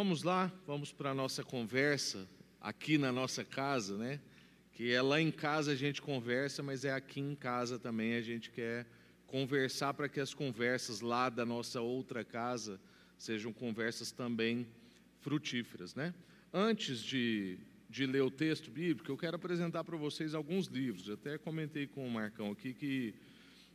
[0.00, 2.28] Vamos lá, vamos para a nossa conversa
[2.60, 4.20] aqui na nossa casa, né?
[4.70, 8.22] Que é lá em casa a gente conversa, mas é aqui em casa também a
[8.22, 8.86] gente quer
[9.26, 12.80] conversar para que as conversas lá da nossa outra casa
[13.18, 14.68] sejam conversas também
[15.18, 16.14] frutíferas, né?
[16.54, 17.58] Antes de,
[17.90, 21.08] de ler o texto bíblico, eu quero apresentar para vocês alguns livros.
[21.08, 23.16] Eu até comentei com o Marcão aqui que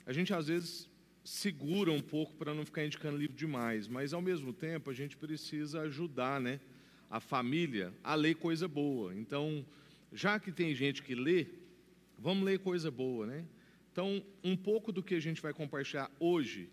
[0.05, 0.89] a gente às vezes
[1.23, 5.15] segura um pouco para não ficar indicando livro demais, mas ao mesmo tempo a gente
[5.15, 6.59] precisa ajudar, né,
[7.09, 9.15] a família a ler coisa boa.
[9.15, 9.65] Então,
[10.11, 11.47] já que tem gente que lê,
[12.18, 13.46] vamos ler coisa boa, né?
[13.91, 16.69] Então, um pouco do que a gente vai compartilhar hoje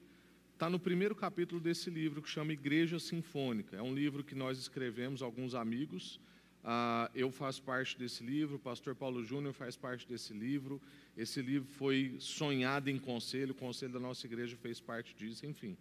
[0.55, 3.77] está no primeiro capítulo desse livro que chama Igreja Sinfônica.
[3.77, 6.21] É um livro que nós escrevemos alguns amigos.
[6.63, 10.81] Ah, eu faço parte desse livro, o pastor Paulo Júnior faz parte desse livro.
[11.17, 15.77] Esse livro foi sonhado em conselho, o conselho da nossa igreja fez parte disso, enfim.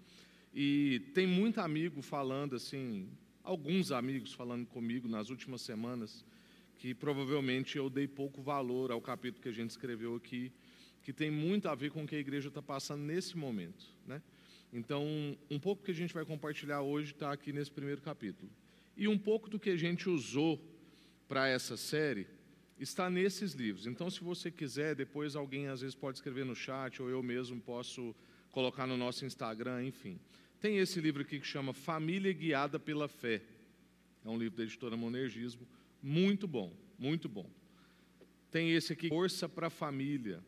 [0.53, 3.09] E tem muito amigo falando assim,
[3.43, 6.25] alguns amigos falando comigo nas últimas semanas,
[6.77, 10.51] que provavelmente eu dei pouco valor ao capítulo que a gente escreveu aqui,
[11.03, 13.85] que tem muito a ver com o que a igreja está passando nesse momento.
[14.07, 14.21] Né?
[14.71, 15.05] Então,
[15.49, 18.49] um pouco que a gente vai compartilhar hoje está aqui nesse primeiro capítulo.
[18.99, 20.61] E um pouco do que a gente usou
[21.25, 22.27] para essa série
[22.77, 23.87] está nesses livros.
[23.87, 27.61] Então, se você quiser, depois alguém às vezes pode escrever no chat, ou eu mesmo
[27.61, 28.13] posso
[28.51, 30.19] colocar no nosso Instagram, enfim.
[30.59, 33.41] Tem esse livro aqui que chama Família Guiada pela Fé.
[34.25, 35.65] É um livro da editora Monergismo,
[36.03, 37.49] muito bom, muito bom.
[38.51, 40.43] Tem esse aqui, Força para a Família.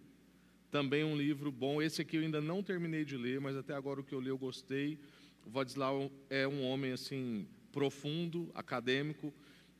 [0.69, 1.81] Também um livro bom.
[1.81, 4.27] Esse aqui eu ainda não terminei de ler, mas até agora o que eu li
[4.27, 4.99] eu gostei.
[5.45, 9.33] O Vadislau é um homem assim profundo, acadêmico,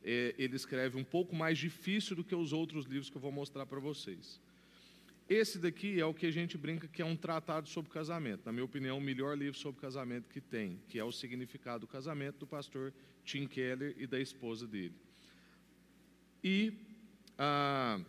[0.04, 3.32] é, ele escreve um pouco mais difícil do que os outros livros que eu vou
[3.32, 4.40] mostrar para vocês.
[5.28, 8.42] Esse daqui é o que a gente brinca que é um tratado sobre casamento.
[8.44, 11.86] Na minha opinião, o melhor livro sobre casamento que tem, que é o Significado do
[11.86, 12.92] Casamento, do pastor
[13.24, 14.94] Tim Keller e da esposa dele.
[16.42, 16.74] E
[17.38, 18.00] ah,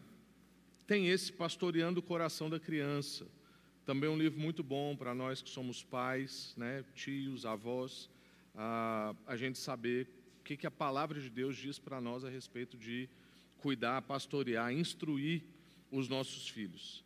[0.88, 3.28] tem esse Pastoreando o Coração da Criança.
[3.86, 8.10] Também um livro muito bom para nós que somos pais, né, tios, avós,
[8.56, 10.08] ah, a gente saber
[10.40, 13.10] o que, que a palavra de Deus diz para nós a respeito de
[13.58, 15.42] cuidar, pastorear, instruir
[15.92, 17.04] os nossos filhos.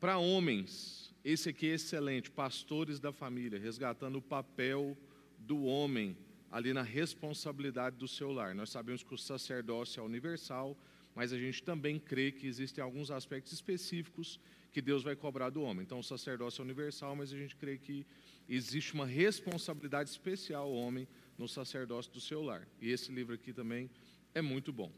[0.00, 4.96] Para homens, esse aqui é excelente, pastores da família, resgatando o papel
[5.38, 6.16] do homem
[6.50, 8.54] ali na responsabilidade do seu lar.
[8.54, 10.76] Nós sabemos que o sacerdócio é universal,
[11.18, 14.38] mas a gente também crê que existem alguns aspectos específicos
[14.70, 15.82] que Deus vai cobrar do homem.
[15.82, 18.06] Então, o sacerdócio é universal, mas a gente crê que
[18.48, 22.68] existe uma responsabilidade especial ao homem no sacerdócio do seu lar.
[22.80, 23.90] E esse livro aqui também
[24.32, 24.92] é muito bom.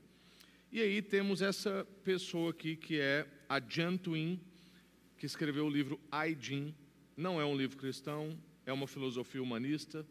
[0.71, 4.39] E aí temos essa pessoa aqui que é a Jan Twin,
[5.17, 6.75] que escreveu o livro Aidin.
[7.17, 10.07] Não é um livro cristão, é uma filosofia humanista,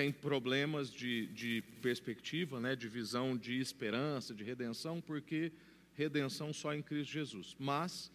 [0.00, 5.52] tem problemas de, de perspectiva, né, de visão de esperança, de redenção, porque
[5.92, 7.54] redenção só em Cristo Jesus.
[7.58, 8.10] Mas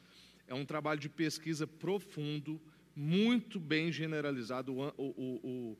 [0.47, 2.59] é um trabalho de pesquisa profundo,
[2.95, 4.73] muito bem generalizado.
[4.73, 5.77] O, o, o,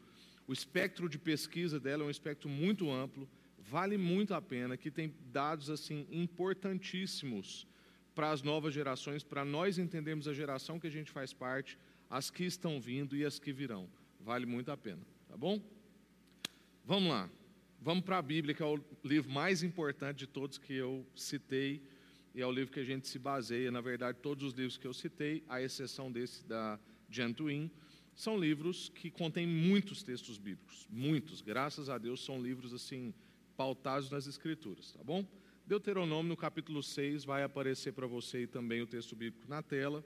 [0.48, 3.28] o espectro de pesquisa dela é um espectro muito amplo,
[3.58, 7.66] vale muito a pena, que tem dados assim importantíssimos
[8.14, 12.30] para as novas gerações, para nós entendermos a geração que a gente faz parte, as
[12.30, 13.90] que estão vindo e as que virão.
[14.20, 15.60] Vale muito a pena, tá bom?
[16.88, 17.28] Vamos lá.
[17.82, 21.82] Vamos para a Bíblia, que é o livro mais importante de todos que eu citei,
[22.36, 23.72] e é o livro que a gente se baseia.
[23.72, 26.80] Na verdade, todos os livros que eu citei, à exceção desse da
[27.10, 27.72] Gentwin,
[28.14, 33.16] são livros que contêm muitos textos bíblicos, muitos, graças a Deus, são livros assim
[33.58, 35.26] pautados nas escrituras, tá bom?
[35.66, 40.06] Deuteronômio no capítulo 6 vai aparecer para você também o texto bíblico na tela.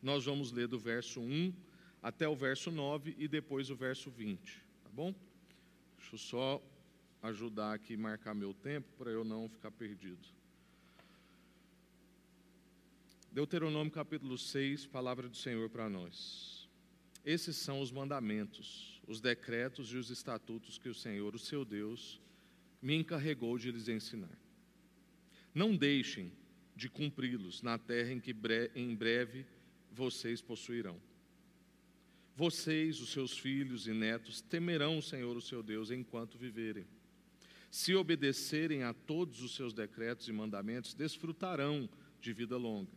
[0.00, 1.52] Nós vamos ler do verso 1
[2.00, 5.12] até o verso 9 e depois o verso 20, tá bom?
[5.98, 6.62] Deixa eu só
[7.22, 10.26] ajudar aqui marcar meu tempo para eu não ficar perdido.
[13.30, 16.66] Deuteronômio capítulo 6, palavra do Senhor para nós.
[17.24, 22.20] Esses são os mandamentos, os decretos e os estatutos que o Senhor, o seu Deus,
[22.80, 24.38] me encarregou de lhes ensinar.
[25.54, 26.32] Não deixem
[26.74, 28.34] de cumpri-los na terra em que
[28.74, 29.44] em breve
[29.92, 30.98] vocês possuirão.
[32.38, 36.86] Vocês, os seus filhos e netos, temerão o Senhor, o seu Deus, enquanto viverem.
[37.68, 41.90] Se obedecerem a todos os seus decretos e mandamentos, desfrutarão
[42.20, 42.92] de vida longa.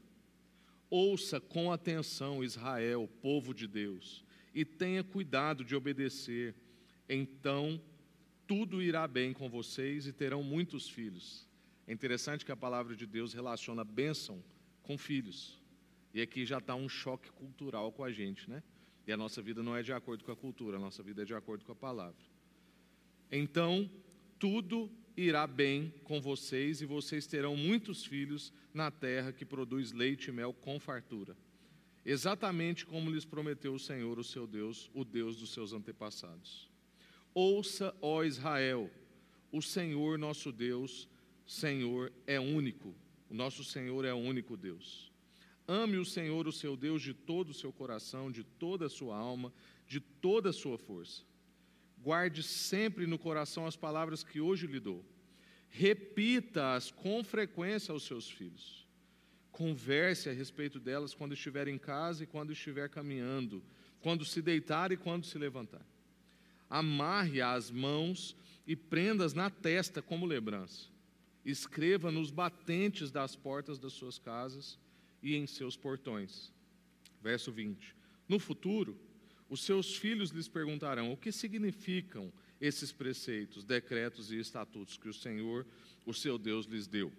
[0.91, 4.23] Ouça com atenção, Israel, povo de Deus,
[4.53, 6.53] e tenha cuidado de obedecer.
[7.09, 7.81] Então,
[8.45, 11.49] tudo irá bem com vocês e terão muitos filhos.
[11.87, 14.43] É interessante que a palavra de Deus relaciona bênção
[14.83, 15.59] com filhos.
[16.13, 18.61] E aqui já está um choque cultural com a gente, né?
[19.11, 21.25] E a nossa vida não é de acordo com a cultura, a nossa vida é
[21.25, 22.23] de acordo com a palavra.
[23.29, 23.91] Então
[24.39, 30.29] tudo irá bem com vocês e vocês terão muitos filhos na terra que produz leite
[30.29, 31.35] e mel com fartura.
[32.05, 36.71] Exatamente como lhes prometeu o Senhor, o seu Deus, o Deus dos seus antepassados.
[37.33, 38.89] Ouça, ó Israel,
[39.51, 41.09] o Senhor nosso Deus,
[41.45, 42.95] Senhor é único.
[43.29, 45.10] O nosso Senhor é o único Deus.
[45.67, 49.15] Ame o Senhor, o seu Deus, de todo o seu coração, de toda a sua
[49.15, 49.53] alma,
[49.87, 51.23] de toda a sua força.
[52.01, 55.05] Guarde sempre no coração as palavras que hoje lhe dou.
[55.69, 58.87] Repita-as com frequência aos seus filhos.
[59.51, 63.63] Converse a respeito delas quando estiver em casa e quando estiver caminhando,
[64.01, 65.85] quando se deitar e quando se levantar.
[66.69, 68.35] Amarre as mãos
[68.65, 70.87] e prendas na testa como lembrança.
[71.45, 74.79] Escreva nos batentes das portas das suas casas
[75.21, 76.51] e em seus portões.
[77.21, 77.95] Verso 20.
[78.27, 78.97] No futuro,
[79.49, 85.13] os seus filhos lhes perguntarão o que significam esses preceitos, decretos e estatutos que o
[85.13, 85.65] Senhor,
[86.05, 87.11] o seu Deus, lhes deu.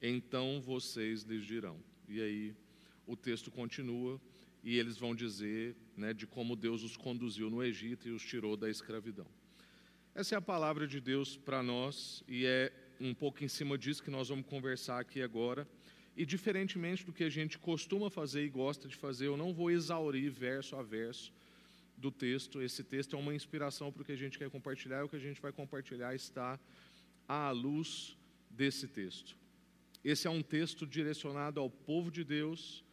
[0.00, 1.78] Então vocês lhes dirão.
[2.08, 2.54] E aí
[3.06, 4.20] o texto continua
[4.62, 8.56] e eles vão dizer né, de como Deus os conduziu no Egito e os tirou
[8.56, 9.26] da escravidão.
[10.14, 14.02] Essa é a palavra de Deus para nós e é um pouco em cima disso
[14.02, 15.68] que nós vamos conversar aqui agora.
[16.16, 19.70] E diferentemente do que a gente costuma fazer e gosta de fazer, eu não vou
[19.70, 21.32] exaurir verso a verso
[21.96, 22.62] do texto.
[22.62, 25.16] Esse texto é uma inspiração para o que a gente quer compartilhar, e o que
[25.16, 26.58] a gente vai compartilhar está
[27.26, 28.16] à luz
[28.48, 29.36] desse texto.
[30.04, 32.84] Esse é um texto direcionado ao povo de Deus,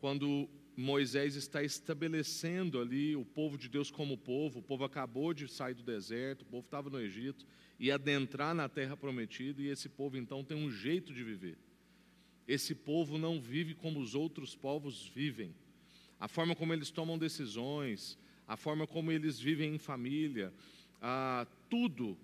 [0.00, 4.60] quando Moisés está estabelecendo ali o povo de Deus como povo.
[4.60, 7.46] O povo acabou de sair do deserto, o povo estava no Egito
[7.80, 11.56] e adentrar na terra prometida, e esse povo então tem um jeito de viver.
[12.48, 15.54] Esse povo não vive como os outros povos vivem.
[16.18, 20.52] A forma como eles tomam decisões, a forma como eles vivem em família,
[21.00, 22.16] ah, tudo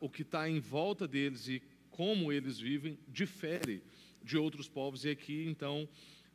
[0.00, 3.82] o que está em volta deles e como eles vivem difere
[4.24, 5.04] de outros povos.
[5.04, 5.86] E aqui, então,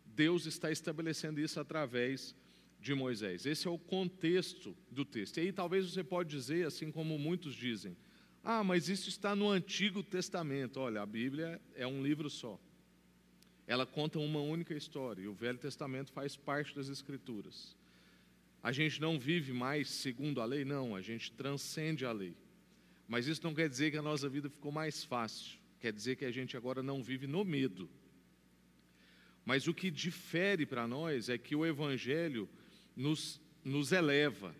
[0.06, 2.36] Deus está estabelecendo isso através
[2.80, 3.46] de Moisés.
[3.46, 5.38] Esse é o contexto do texto.
[5.38, 7.98] E aí talvez você pode dizer, assim como muitos dizem,
[8.44, 10.80] ah, mas isso está no Antigo Testamento.
[10.80, 12.60] Olha, a Bíblia é um livro só.
[13.68, 17.76] Ela conta uma única história, e o Velho Testamento faz parte das Escrituras.
[18.64, 22.36] A gente não vive mais segundo a lei, não, a gente transcende a lei.
[23.08, 26.26] Mas isso não quer dizer que a nossa vida ficou mais fácil, quer dizer que
[26.26, 27.90] a gente agora não vive no medo.
[29.46, 32.48] Mas o que difere para nós é que o Evangelho
[32.96, 34.56] nos, nos eleva,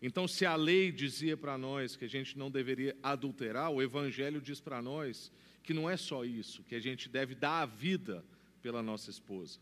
[0.00, 4.40] então, se a lei dizia para nós que a gente não deveria adulterar, o Evangelho
[4.40, 8.24] diz para nós que não é só isso, que a gente deve dar a vida
[8.62, 9.58] pela nossa esposa.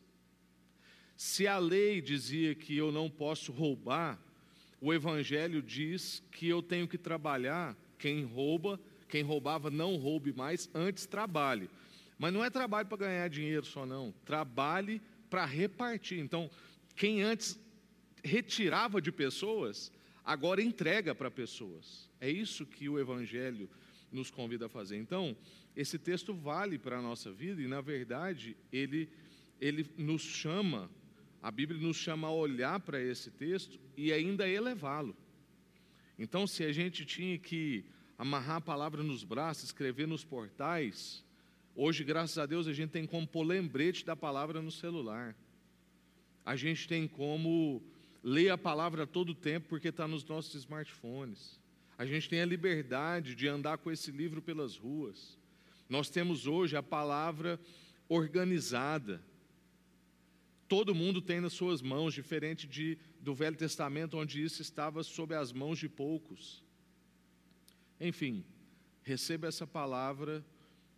[1.17, 4.19] Se a lei dizia que eu não posso roubar,
[4.81, 7.75] o Evangelho diz que eu tenho que trabalhar.
[7.99, 8.79] Quem rouba,
[9.09, 11.71] quem roubava, não roube mais, antes trabalhe.
[12.19, 14.13] Mas não é trabalho para ganhar dinheiro só, não.
[14.27, 15.01] Trabalhe
[15.31, 16.19] para repartir.
[16.19, 16.51] Então,
[16.95, 17.59] quem antes
[18.23, 19.91] retirava de pessoas,
[20.27, 22.11] agora entrega para pessoas.
[22.21, 23.71] É isso que o Evangelho
[24.11, 24.97] nos convida a fazer.
[24.97, 25.37] Então,
[25.77, 29.09] esse texto vale para a nossa vida e, na verdade, ele,
[29.61, 30.91] ele nos chama,
[31.41, 35.17] a Bíblia nos chama a olhar para esse texto e ainda elevá-lo.
[36.19, 37.85] Então, se a gente tinha que
[38.19, 41.25] amarrar a palavra nos braços, escrever nos portais,
[41.75, 45.37] hoje, graças a Deus, a gente tem como pôr lembrete da palavra no celular.
[46.45, 47.83] A gente tem como
[48.27, 51.61] lê a palavra todo o tempo porque está nos nossos smartphones.
[51.97, 55.39] A gente tem a liberdade de andar com esse livro pelas ruas.
[55.89, 57.61] Nós temos hoje a palavra
[58.09, 59.23] organizada.
[60.67, 65.33] Todo mundo tem nas suas mãos, diferente de, do Velho Testamento, onde isso estava sob
[65.33, 66.65] as mãos de poucos.
[68.01, 68.45] Enfim,
[69.05, 70.45] receba essa palavra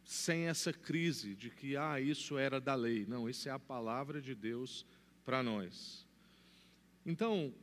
[0.02, 3.04] sem essa crise de que, ah, isso era da lei.
[3.06, 4.86] Não, isso é a palavra de Deus
[5.26, 6.07] para nós.
[7.08, 7.54] Então,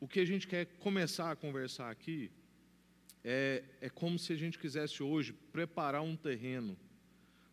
[0.00, 2.32] o que a gente quer começar a conversar aqui
[3.22, 6.76] é, é como se a gente quisesse hoje preparar um terreno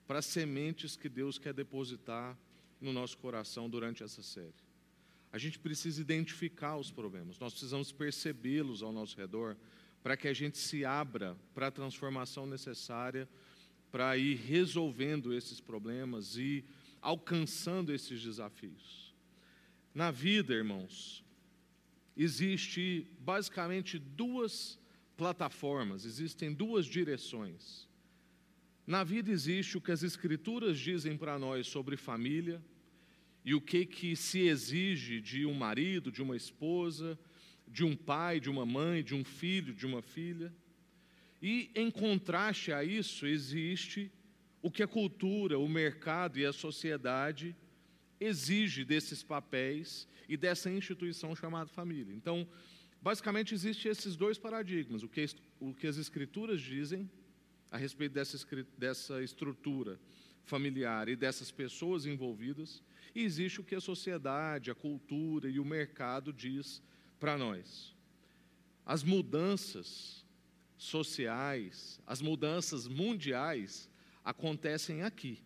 [0.07, 2.35] para sementes que Deus quer depositar
[2.81, 4.55] no nosso coração durante essa série.
[5.31, 9.55] A gente precisa identificar os problemas, nós precisamos percebê-los ao nosso redor
[10.01, 13.29] para que a gente se abra para a transformação necessária
[13.91, 16.65] para ir resolvendo esses problemas e
[16.99, 19.08] alcançando esses desafios.
[19.93, 21.23] Na vida, irmãos,
[22.15, 24.79] existe basicamente duas
[25.17, 27.87] plataformas, existem duas direções.
[28.85, 32.63] Na vida existe o que as escrituras dizem para nós sobre família
[33.43, 37.17] e o que que se exige de um marido, de uma esposa,
[37.67, 40.53] de um pai, de uma mãe, de um filho, de uma filha.
[41.41, 44.11] E em contraste a isso, existe
[44.61, 47.55] o que a cultura, o mercado e a sociedade
[48.19, 52.13] exige desses papéis e dessa instituição chamada família.
[52.13, 52.47] Então,
[53.01, 55.25] basicamente, existem esses dois paradigmas: o que,
[55.59, 57.09] o que as escrituras dizem
[57.71, 58.37] a respeito dessa,
[58.77, 59.99] dessa estrutura
[60.43, 62.83] familiar e dessas pessoas envolvidas,
[63.13, 66.81] e existe o que a sociedade, a cultura e o mercado diz
[67.19, 67.95] para nós.
[68.85, 70.25] As mudanças
[70.77, 73.89] sociais, as mudanças mundiais
[74.23, 75.43] acontecem aqui,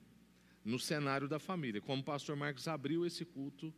[0.63, 3.73] no cenário da família, como o pastor Marcos abriu esse culto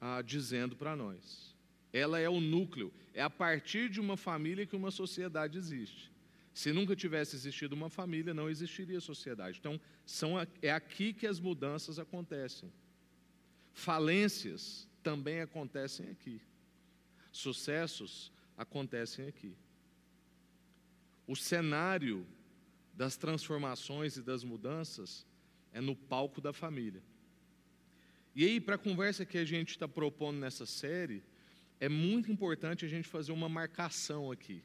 [0.00, 1.54] ah, dizendo para nós.
[1.92, 6.10] Ela é o núcleo, é a partir de uma família que uma sociedade existe.
[6.54, 9.58] Se nunca tivesse existido uma família, não existiria sociedade.
[9.58, 12.70] Então, são, é aqui que as mudanças acontecem.
[13.72, 16.42] Falências também acontecem aqui.
[17.30, 19.56] Sucessos acontecem aqui.
[21.26, 22.26] O cenário
[22.92, 25.26] das transformações e das mudanças
[25.72, 27.02] é no palco da família.
[28.34, 31.22] E aí, para a conversa que a gente está propondo nessa série,
[31.78, 34.62] é muito importante a gente fazer uma marcação aqui.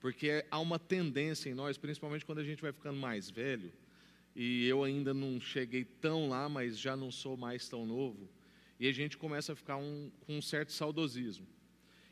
[0.00, 3.72] Porque há uma tendência em nós, principalmente quando a gente vai ficando mais velho,
[4.34, 8.28] e eu ainda não cheguei tão lá, mas já não sou mais tão novo,
[8.78, 11.46] e a gente começa a ficar um, com um certo saudosismo.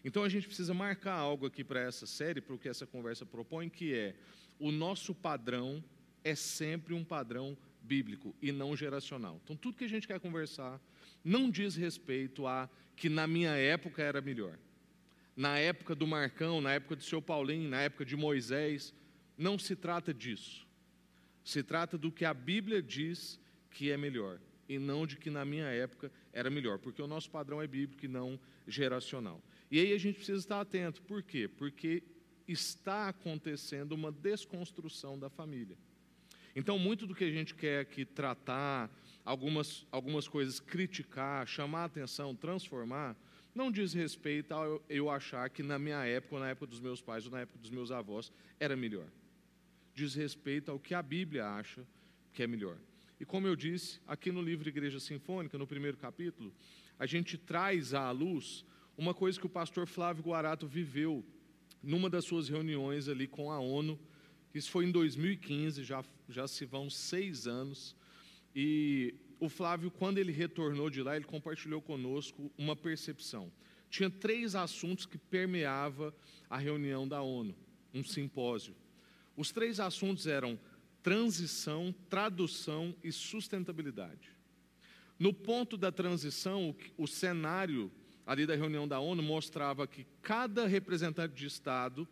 [0.05, 3.25] Então a gente precisa marcar algo aqui para essa série, para o que essa conversa
[3.25, 4.15] propõe, que é
[4.59, 5.83] o nosso padrão
[6.25, 7.57] é sempre um padrão
[7.89, 9.41] bíblico e não geracional.
[9.43, 10.81] Então tudo que a gente quer conversar
[11.25, 14.59] não diz respeito a que na minha época era melhor.
[15.35, 18.93] Na época do Marcão, na época do seu Paulinho, na época de Moisés,
[19.37, 20.67] não se trata disso.
[21.43, 23.41] Se trata do que a Bíblia diz
[23.71, 27.31] que é melhor e não de que na minha época era melhor, porque o nosso
[27.31, 29.43] padrão é bíblico e não geracional.
[29.71, 31.01] E aí a gente precisa estar atento.
[31.03, 31.49] Por quê?
[31.49, 32.03] Porque
[32.47, 35.77] está acontecendo uma desconstrução da família.
[36.59, 38.91] Então, muito do que a gente quer aqui tratar,
[39.25, 43.17] algumas, algumas coisas criticar, chamar atenção, transformar,
[43.55, 47.01] não diz respeito a eu achar que na minha época, ou na época dos meus
[47.01, 49.07] pais, ou na época dos meus avós, era melhor.
[49.95, 51.87] Diz respeito ao que a Bíblia acha
[52.33, 52.77] que é melhor.
[53.21, 56.53] E como eu disse, aqui no livro Igreja Sinfônica, no primeiro capítulo,
[56.99, 58.65] a gente traz à luz
[58.97, 61.25] uma coisa que o pastor Flávio Guarato viveu
[61.81, 63.97] numa das suas reuniões ali com a ONU.
[64.55, 67.95] Isso foi em 2015, já, já se vão seis anos.
[68.55, 73.53] E o Flávio, quando ele retornou de lá, ele compartilhou conosco uma percepção.
[73.91, 76.15] Tinha três assuntos que permeava
[76.49, 77.55] a reunião da ONU,
[77.95, 78.75] um simpósio.
[79.37, 80.59] Os três assuntos eram
[81.03, 84.37] transição, tradução e sustentabilidade.
[85.19, 87.91] No ponto da transição, o, cenário
[88.27, 92.07] ali da reunião da ONU mostrava que cada representante de Estado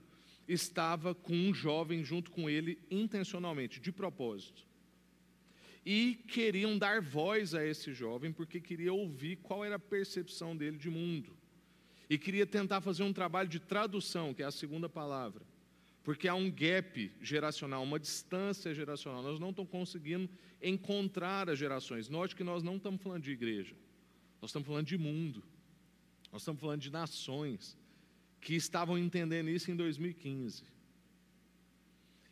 [0.49, 4.65] estava com um jovem junto com ele intencionalmente, de propósito.
[5.85, 10.77] E queriam dar voz a esse jovem porque queria ouvir qual era a percepção dele
[10.77, 11.37] de mundo.
[12.09, 15.45] E queria tentar fazer um trabalho de tradução, que é a segunda palavra.
[16.03, 19.23] Porque há um gap geracional, uma distância geracional.
[19.23, 20.29] Nós não estamos conseguindo
[20.63, 22.09] encontrar as gerações.
[22.09, 23.75] Note que nós não estamos falando de igreja,
[24.41, 25.43] nós estamos falando de mundo.
[26.33, 27.77] Nós estamos falando de nações
[28.47, 30.63] que estavam entendendo isso em 2015.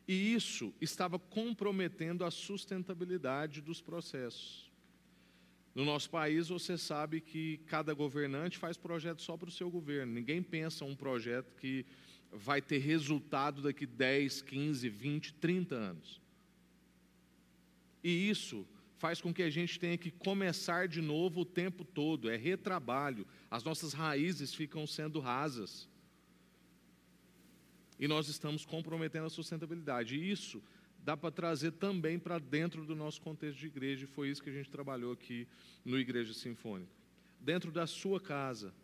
[0.07, 4.71] E isso estava comprometendo a sustentabilidade dos processos.
[5.75, 10.13] No nosso país, você sabe que cada governante faz projeto só para o seu governo.
[10.13, 11.85] Ninguém pensa um projeto que
[12.31, 16.21] vai ter resultado daqui 10, 15, 20, 30 anos.
[18.05, 18.65] E isso
[18.99, 23.27] faz com que a gente tenha que começar de novo o tempo todo, é retrabalho.
[23.51, 25.93] As nossas raízes ficam sendo rasas.
[27.99, 30.17] E nós estamos comprometendo a sustentabilidade.
[30.17, 30.63] E isso
[30.99, 34.51] dá para trazer também para dentro do nosso contexto de igreja, e foi isso que
[34.51, 35.47] a gente trabalhou aqui
[35.85, 36.91] no Igreja Sinfônica.
[37.39, 38.75] Dentro da sua casa,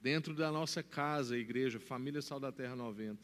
[0.00, 3.20] dentro da nossa casa, igreja, Família Sal da Terra 90,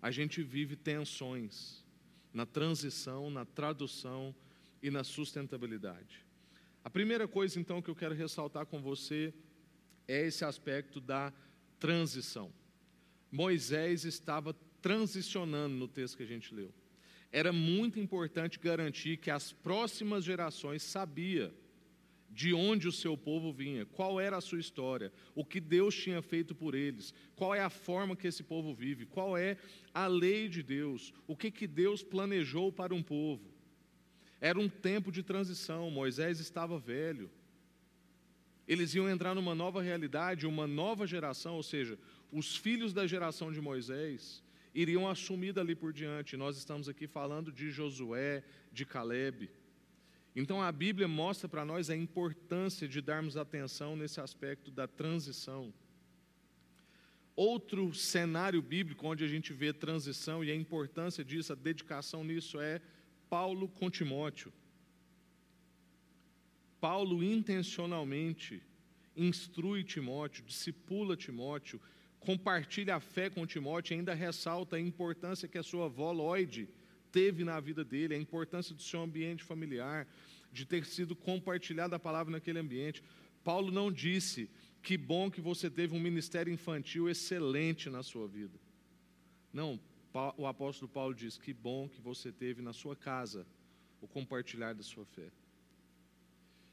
[0.00, 1.84] a gente vive tensões
[2.32, 4.34] na transição, na tradução,
[4.82, 6.24] e na sustentabilidade.
[6.84, 9.34] A primeira coisa, então, que eu quero ressaltar com você
[10.06, 11.32] é esse aspecto da
[11.80, 12.52] transição.
[13.30, 16.72] Moisés estava transicionando no texto que a gente leu.
[17.32, 21.52] Era muito importante garantir que as próximas gerações sabia
[22.30, 26.20] de onde o seu povo vinha, qual era a sua história, o que Deus tinha
[26.20, 29.56] feito por eles, qual é a forma que esse povo vive, qual é
[29.94, 33.50] a lei de Deus, o que, que Deus planejou para um povo.
[34.40, 37.30] Era um tempo de transição, Moisés estava velho.
[38.68, 41.98] Eles iam entrar numa nova realidade, uma nova geração, ou seja,
[42.30, 44.42] os filhos da geração de Moisés
[44.74, 46.36] iriam assumir dali por diante.
[46.36, 49.50] Nós estamos aqui falando de Josué, de Caleb.
[50.34, 55.72] Então a Bíblia mostra para nós a importância de darmos atenção nesse aspecto da transição.
[57.34, 62.60] Outro cenário bíblico onde a gente vê transição e a importância disso, a dedicação nisso
[62.60, 62.80] é
[63.30, 64.52] Paulo com Timóteo.
[66.80, 68.62] Paulo intencionalmente
[69.16, 71.80] instrui Timóteo, discipula Timóteo,
[72.26, 76.68] compartilha a fé com Timóteo ainda ressalta a importância que a sua avó Lloyd
[77.12, 80.08] teve na vida dele, a importância do seu ambiente familiar,
[80.52, 83.00] de ter sido compartilhada a palavra naquele ambiente.
[83.44, 84.50] Paulo não disse
[84.82, 88.58] que bom que você teve um ministério infantil excelente na sua vida.
[89.52, 89.78] Não,
[90.36, 93.46] o apóstolo Paulo diz que bom que você teve na sua casa
[94.00, 95.30] o compartilhar da sua fé.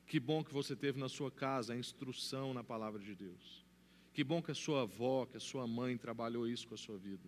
[0.07, 3.62] Que bom que você teve na sua casa a instrução na palavra de Deus.
[4.13, 6.97] Que bom que a sua avó, que a sua mãe trabalhou isso com a sua
[6.97, 7.27] vida.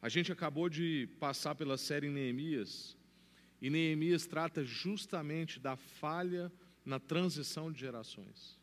[0.00, 2.96] A gente acabou de passar pela série Neemias,
[3.60, 6.50] e Neemias trata justamente da falha
[6.84, 8.58] na transição de gerações.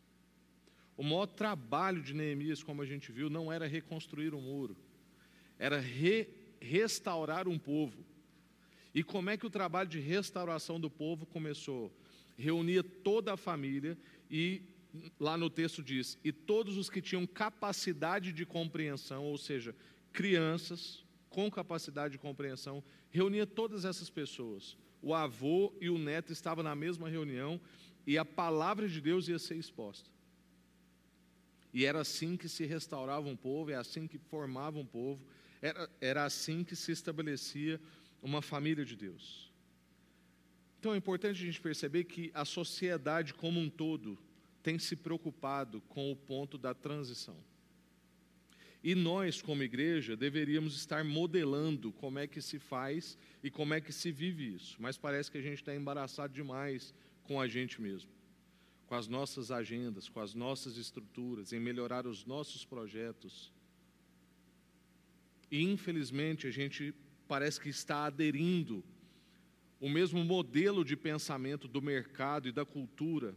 [0.95, 4.75] O maior trabalho de Neemias, como a gente viu, não era reconstruir o um muro,
[5.59, 6.27] era re
[6.59, 8.03] restaurar um povo.
[8.95, 11.93] E como é que o trabalho de restauração do povo começou?
[12.35, 13.95] Reunia toda a família
[14.31, 14.63] e
[15.19, 19.75] lá no texto diz: e todos os que tinham capacidade de compreensão, ou seja,
[20.11, 26.63] crianças com capacidade de compreensão, reunia todas essas pessoas o avô e o neto estavam
[26.63, 27.59] na mesma reunião
[28.05, 30.09] e a palavra de Deus ia ser exposta.
[31.73, 35.25] E era assim que se restaurava um povo, é assim que formava um povo,
[35.61, 37.79] era, era assim que se estabelecia
[38.21, 39.51] uma família de Deus.
[40.79, 44.17] Então é importante a gente perceber que a sociedade como um todo
[44.67, 47.37] tem se preocupado com o ponto da transição.
[48.83, 53.79] E nós, como igreja, deveríamos estar modelando como é que se faz e como é
[53.79, 54.75] que se vive isso.
[54.77, 58.11] Mas parece que a gente está embaraçado demais com a gente mesmo,
[58.87, 63.53] com as nossas agendas, com as nossas estruturas, em melhorar os nossos projetos.
[65.49, 66.93] E infelizmente a gente
[67.25, 68.83] parece que está aderindo
[69.79, 73.33] o mesmo modelo de pensamento do mercado e da cultura,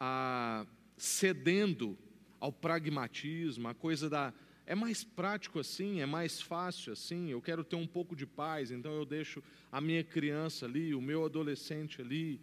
[0.00, 1.96] a, cedendo
[2.40, 4.32] ao pragmatismo, a coisa da.
[4.66, 7.28] É mais prático assim, é mais fácil assim.
[7.28, 11.02] Eu quero ter um pouco de paz, então eu deixo a minha criança ali, o
[11.02, 12.40] meu adolescente ali.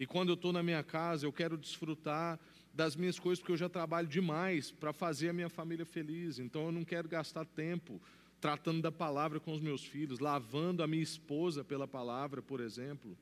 [0.00, 2.38] E quando eu estou na minha casa, eu quero desfrutar
[2.72, 6.38] das minhas coisas, porque eu já trabalho demais para fazer a minha família feliz.
[6.38, 8.00] Então eu não quero gastar tempo
[8.40, 13.16] tratando da palavra com os meus filhos, lavando a minha esposa pela palavra, por exemplo,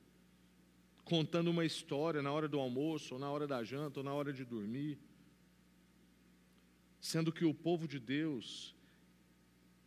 [1.07, 4.31] contando uma história na hora do almoço, ou na hora da janta, ou na hora
[4.31, 4.99] de dormir
[7.07, 8.75] sendo que o povo de Deus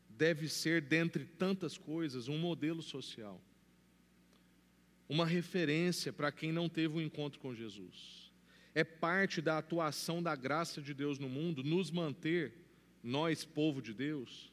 [0.07, 3.41] deve ser, dentre tantas coisas, um modelo social,
[5.07, 8.31] uma referência para quem não teve um encontro com Jesus.
[8.73, 12.53] É parte da atuação da graça de Deus no mundo nos manter,
[13.03, 14.51] nós, povo de Deus,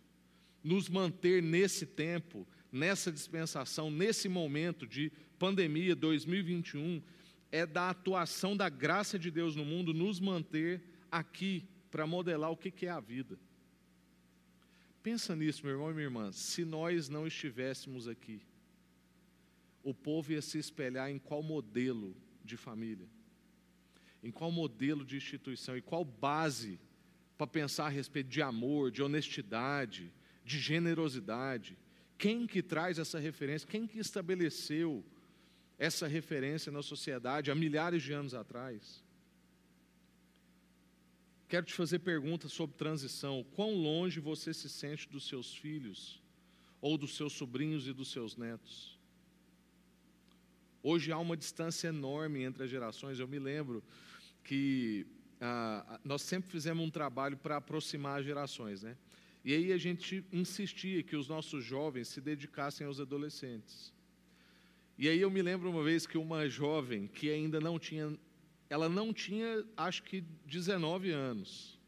[0.62, 7.02] nos manter nesse tempo, nessa dispensação, nesse momento de pandemia 2021,
[7.50, 12.56] é da atuação da graça de Deus no mundo nos manter aqui para modelar o
[12.56, 13.38] que é a vida.
[15.02, 16.32] Pensa nisso, meu irmão e minha irmã.
[16.32, 18.42] Se nós não estivéssemos aqui,
[19.82, 23.08] o povo ia se espelhar em qual modelo de família,
[24.22, 26.78] em qual modelo de instituição, e qual base
[27.38, 30.12] para pensar a respeito de amor, de honestidade,
[30.44, 31.78] de generosidade.
[32.18, 33.68] Quem que traz essa referência?
[33.68, 35.04] Quem que estabeleceu
[35.78, 39.04] essa referência na sociedade há milhares de anos atrás?
[41.48, 43.44] Quero te fazer perguntas sobre transição.
[43.54, 46.20] Quão longe você se sente dos seus filhos,
[46.80, 48.98] ou dos seus sobrinhos e dos seus netos?
[50.82, 53.18] Hoje há uma distância enorme entre as gerações.
[53.18, 53.82] Eu me lembro
[54.42, 55.06] que
[55.40, 58.96] ah, nós sempre fizemos um trabalho para aproximar as gerações, né?
[59.46, 63.94] E aí a gente insistia que os nossos jovens se dedicassem aos adolescentes.
[64.98, 68.18] E aí eu me lembro uma vez que uma jovem que ainda não tinha
[68.68, 71.78] ela não tinha, acho que 19 anos.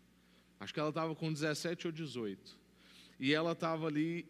[0.61, 2.57] Acho que ela estava com 17 ou 18.
[3.19, 4.25] E ela estava ali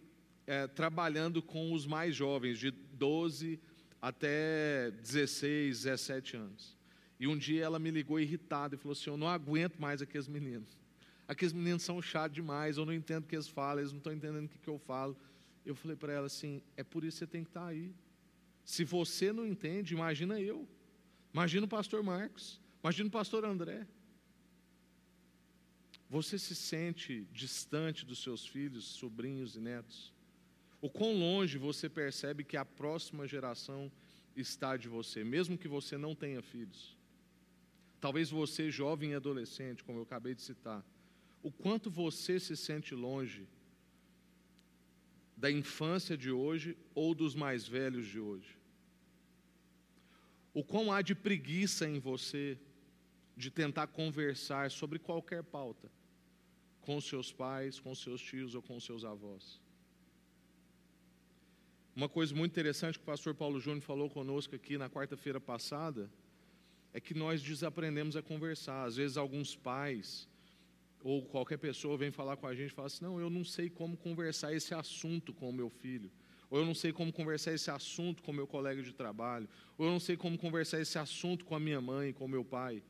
[0.46, 3.60] é, trabalhando com os mais jovens, de 12
[4.00, 6.76] até 16, 17 anos.
[7.20, 10.28] E um dia ela me ligou irritada e falou assim: Eu não aguento mais aqueles
[10.28, 10.77] meninos.
[11.28, 14.14] Aqueles meninos são chatos demais, eu não entendo o que eles falam, eles não estão
[14.14, 15.14] entendendo o que, que eu falo.
[15.64, 17.94] Eu falei para ela assim: É por isso que você tem que estar tá aí.
[18.64, 20.66] Se você não entende, imagina eu.
[21.32, 23.86] Imagina o pastor Marcos, imagina o pastor André.
[26.08, 30.10] Você se sente distante dos seus filhos, sobrinhos e netos?
[30.80, 33.92] O quão longe você percebe que a próxima geração
[34.34, 36.96] está de você, mesmo que você não tenha filhos?
[38.00, 40.82] Talvez você, jovem e adolescente, como eu acabei de citar,
[41.42, 43.46] o quanto você se sente longe
[45.37, 48.59] da infância de hoje ou dos mais velhos de hoje?
[50.53, 52.59] O quão há de preguiça em você
[53.37, 55.90] de tentar conversar sobre qualquer pauta
[56.81, 59.61] com seus pais, com seus tios ou com seus avós?
[61.94, 66.11] Uma coisa muito interessante que o pastor Paulo Júnior falou conosco aqui na quarta-feira passada
[66.92, 68.85] é que nós desaprendemos a conversar.
[68.85, 70.29] Às vezes, alguns pais
[71.02, 73.70] ou qualquer pessoa vem falar com a gente e fala assim: não, eu não sei
[73.70, 76.11] como conversar esse assunto com o meu filho,
[76.50, 79.87] ou eu não sei como conversar esse assunto com o meu colega de trabalho, ou
[79.87, 82.82] eu não sei como conversar esse assunto com a minha mãe, com o meu pai.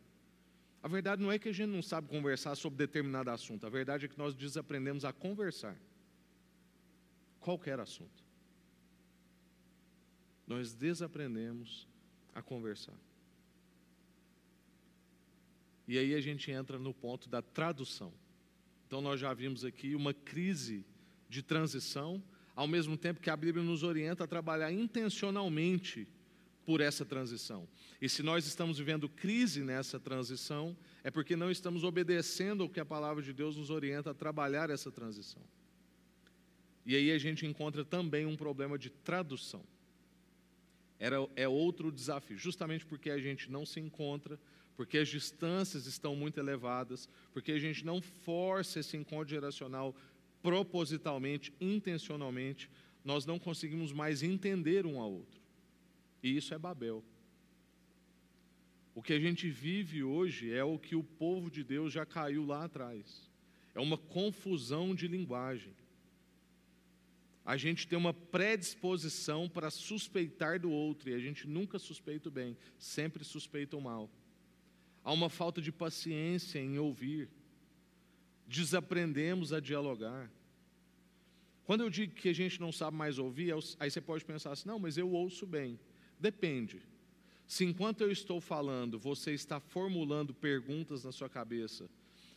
[0.83, 4.07] A verdade não é que a gente não sabe conversar sobre determinado assunto, a verdade
[4.07, 5.77] é que nós desaprendemos a conversar.
[7.41, 8.25] Qualquer assunto.
[10.47, 11.87] Nós desaprendemos
[12.35, 12.95] a conversar.
[15.89, 18.13] E aí a gente entra no ponto da tradução.
[18.87, 20.85] Então nós já vimos aqui uma crise
[21.31, 22.23] de transição,
[22.55, 26.07] ao mesmo tempo que a Bíblia nos orienta a trabalhar intencionalmente
[26.67, 27.67] por essa transição.
[28.03, 32.81] E se nós estamos vivendo crise nessa transição, é porque não estamos obedecendo ao que
[32.81, 35.43] a palavra de Deus nos orienta a trabalhar essa transição.
[36.85, 39.65] E aí a gente encontra também um problema de tradução.
[40.99, 44.39] Era, é outro desafio, justamente porque a gente não se encontra
[44.79, 49.93] porque as distâncias estão muito elevadas, porque a gente não força esse encontro geracional
[50.41, 52.71] propositalmente, intencionalmente,
[53.05, 55.41] nós não conseguimos mais entender um ao outro.
[56.23, 57.05] E isso é Babel.
[58.95, 62.47] O que a gente vive hoje é o que o povo de Deus já caiu
[62.47, 63.29] lá atrás.
[63.75, 65.75] É uma confusão de linguagem.
[67.45, 72.33] A gente tem uma predisposição para suspeitar do outro, e a gente nunca suspeita o
[72.33, 74.09] bem, sempre suspeita o mal
[75.09, 77.31] há uma falta de paciência em ouvir,
[78.47, 80.31] desaprendemos a dialogar.
[81.65, 84.69] Quando eu digo que a gente não sabe mais ouvir, aí você pode pensar assim:
[84.69, 85.81] não, mas eu ouço bem.
[86.21, 86.83] Depende.
[87.47, 91.89] Se enquanto eu estou falando, você está formulando perguntas na sua cabeça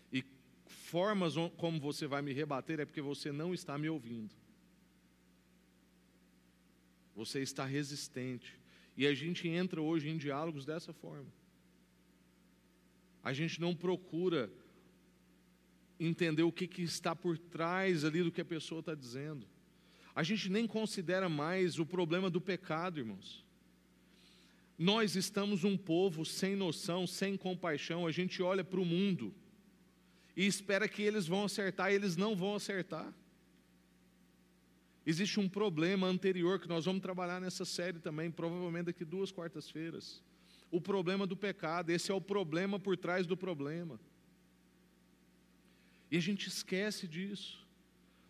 [0.09, 0.23] e
[0.65, 4.33] formas como você vai me rebater, é porque você não está me ouvindo.
[7.13, 8.57] Você está resistente.
[8.95, 11.40] E a gente entra hoje em diálogos dessa forma.
[13.23, 14.51] A gente não procura
[15.99, 19.45] entender o que, que está por trás ali do que a pessoa está dizendo.
[20.15, 23.45] A gente nem considera mais o problema do pecado, irmãos.
[24.77, 28.07] Nós estamos um povo sem noção, sem compaixão.
[28.07, 29.33] A gente olha para o mundo
[30.35, 33.13] e espera que eles vão acertar, e eles não vão acertar.
[35.05, 40.21] Existe um problema anterior que nós vamos trabalhar nessa série também, provavelmente daqui duas quartas-feiras
[40.71, 43.99] o problema do pecado, esse é o problema por trás do problema.
[46.09, 47.59] E a gente esquece disso.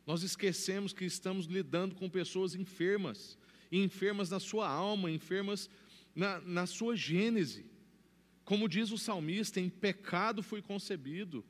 [0.06, 3.38] Nós esquecemos que estamos lidando com pessoas enfermas,
[3.72, 5.70] enfermas na sua alma, enfermas
[6.16, 7.66] na, na sua gênese.
[8.44, 11.46] Como diz o salmista, em pecado fui concebido,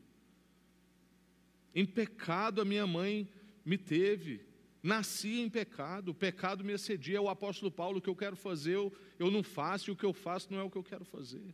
[1.73, 3.27] em pecado a minha mãe
[3.65, 4.41] me teve,
[4.84, 7.17] Nasci em pecado, o pecado me assedia.
[7.17, 9.96] É o apóstolo Paulo, o que eu quero fazer, eu, eu não faço, e o
[9.96, 11.54] que eu faço não é o que eu quero fazer.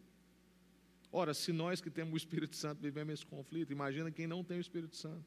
[1.12, 4.58] Ora, se nós que temos o Espírito Santo vivemos esse conflito, imagina quem não tem
[4.58, 5.26] o Espírito Santo.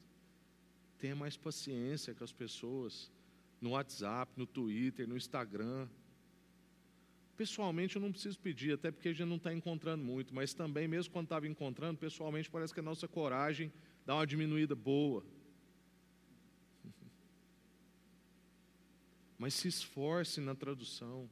[0.98, 3.10] Tenha mais paciência com as pessoas,
[3.60, 5.88] no WhatsApp, no Twitter, no Instagram.
[7.36, 10.86] Pessoalmente eu não preciso pedir, até porque a gente não está encontrando muito, mas também,
[10.86, 13.72] mesmo quando estava encontrando, pessoalmente parece que a nossa coragem
[14.06, 15.24] dá uma diminuída boa.
[19.40, 21.26] Mas se esforce na tradução.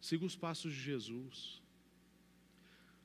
[0.00, 1.60] Siga os passos de Jesus.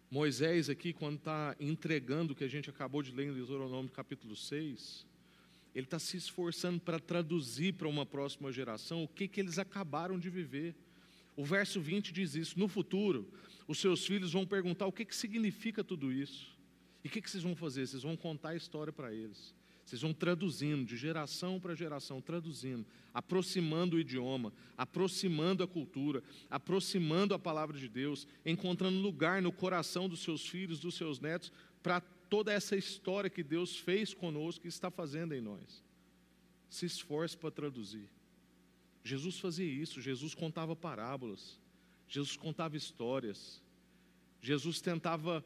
[0.10, 4.34] Moisés, aqui, quando está entregando o que a gente acabou de ler em Deuteronômio capítulo
[4.34, 5.06] 6,
[5.76, 10.18] ele está se esforçando para traduzir para uma próxima geração o que, que eles acabaram
[10.18, 10.74] de viver.
[11.36, 13.30] O verso 20 diz isso: no futuro,
[13.68, 16.56] os seus filhos vão perguntar o que, que significa tudo isso.
[17.04, 17.86] E o que, que vocês vão fazer?
[17.86, 19.54] Vocês vão contar a história para eles.
[19.88, 27.34] Vocês vão traduzindo de geração para geração, traduzindo, aproximando o idioma, aproximando a cultura, aproximando
[27.34, 32.02] a palavra de Deus, encontrando lugar no coração dos seus filhos, dos seus netos, para
[32.02, 35.82] toda essa história que Deus fez conosco e está fazendo em nós.
[36.70, 38.10] Se esforce para traduzir.
[39.06, 41.58] Jesus fazia isso, Jesus contava parábolas,
[42.10, 43.64] Jesus contava histórias,
[44.42, 45.46] Jesus tentava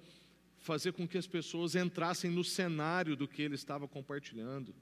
[0.61, 4.73] fazer com que as pessoas entrassem no cenário do que ele estava compartilhando.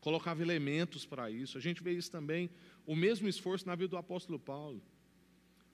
[0.00, 1.58] Colocava elementos para isso.
[1.58, 2.50] A gente vê isso também,
[2.86, 4.82] o mesmo esforço na vida do apóstolo Paulo.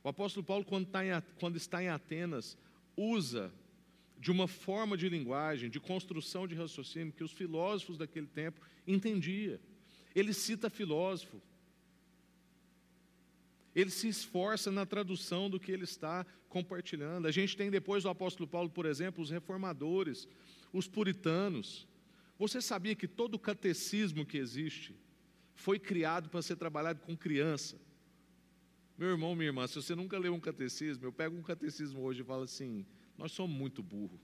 [0.03, 2.59] O apóstolo Paulo, quando está em, quando está em Atenas,
[2.97, 3.53] usa
[4.19, 9.59] de uma forma de linguagem, de construção de raciocínio que os filósofos daquele tempo entendiam.
[10.15, 11.41] Ele cita filósofo.
[13.75, 17.27] Ele se esforça na tradução do que ele está compartilhando.
[17.27, 20.29] A gente tem depois do apóstolo Paulo, por exemplo, os reformadores,
[20.73, 21.87] os puritanos.
[22.39, 24.95] Você sabia que todo o catecismo que existe
[25.55, 27.77] foi criado para ser trabalhado com criança?
[28.97, 32.21] Meu irmão, minha irmã, se você nunca leu um catecismo, eu pego um catecismo hoje
[32.21, 32.87] e falo assim:
[33.19, 34.21] nós somos muito burros.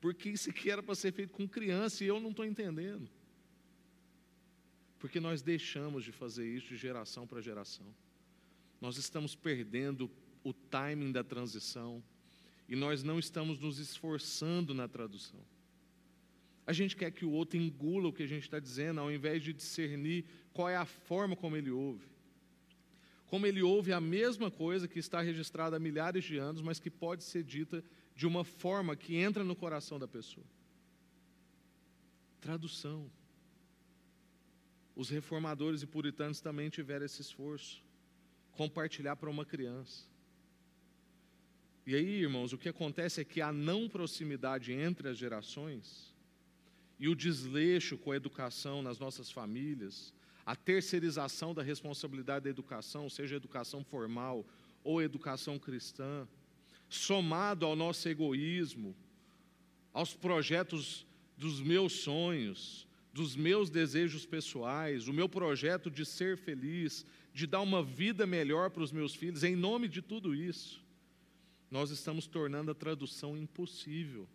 [0.00, 3.10] Porque isso aqui era para ser feito com criança e eu não estou entendendo.
[4.98, 7.86] Porque nós deixamos de fazer isso de geração para geração.
[8.80, 10.10] Nós estamos perdendo
[10.42, 12.02] o timing da transição
[12.68, 15.40] e nós não estamos nos esforçando na tradução.
[16.66, 19.42] A gente quer que o outro engula o que a gente está dizendo, ao invés
[19.42, 22.06] de discernir qual é a forma como ele ouve.
[23.26, 26.90] Como ele ouve a mesma coisa que está registrada há milhares de anos, mas que
[26.90, 27.84] pode ser dita
[28.14, 30.46] de uma forma que entra no coração da pessoa.
[32.40, 33.10] Tradução.
[34.96, 37.83] Os reformadores e puritanos também tiveram esse esforço.
[38.56, 40.04] Compartilhar para uma criança.
[41.86, 46.14] E aí, irmãos, o que acontece é que a não proximidade entre as gerações
[46.98, 50.14] e o desleixo com a educação nas nossas famílias,
[50.46, 54.46] a terceirização da responsabilidade da educação, seja educação formal
[54.82, 56.26] ou educação cristã,
[56.88, 58.94] somado ao nosso egoísmo,
[59.92, 67.06] aos projetos dos meus sonhos, dos meus desejos pessoais, o meu projeto de ser feliz,
[67.34, 70.80] de dar uma vida melhor para os meus filhos, em nome de tudo isso,
[71.68, 74.28] nós estamos tornando a tradução impossível.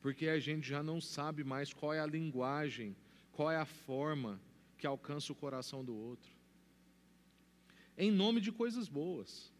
[0.00, 2.94] Porque a gente já não sabe mais qual é a linguagem,
[3.32, 4.40] qual é a forma
[4.78, 6.30] que alcança o coração do outro.
[7.98, 9.52] Em nome de coisas boas,